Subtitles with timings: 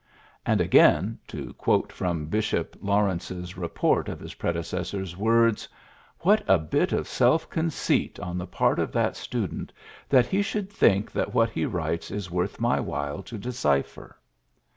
[0.47, 5.67] 'And, again to quote from Bishop Law rence's report of his predecessor's words:'^
[6.21, 9.71] What a bit of self conceit on the part of that student
[10.09, 14.17] that he should think that what he writes is worth my while to decipher